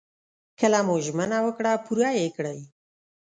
[0.59, 2.59] کله مو ژمنه وکړه پوره يې کړئ.